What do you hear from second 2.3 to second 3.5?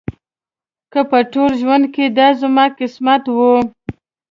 زما قسمت و.